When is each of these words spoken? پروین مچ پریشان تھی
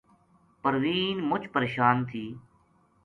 پروین 0.61 1.17
مچ 1.29 1.43
پریشان 1.53 1.95
تھی 2.09 2.25